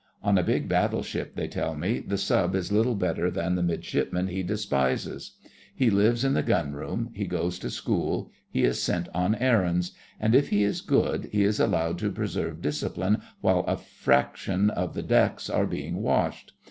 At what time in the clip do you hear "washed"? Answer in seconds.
16.01-16.53